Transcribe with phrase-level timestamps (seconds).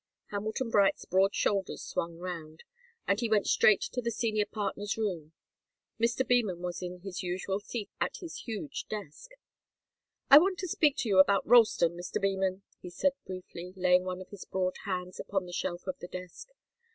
[0.31, 2.63] Hamilton Bright's broad shoulders swung round,
[3.07, 5.33] and he went straight to the senior partner's room.
[5.99, 6.27] Mr.
[6.27, 9.29] Beman was in his usual seat at his huge desk.
[10.27, 12.19] "I want to speak to you about Ralston, Mr.
[12.19, 16.07] Beman," he said, briefly, laying one of his broad hands upon the shelf of the
[16.07, 16.47] desk.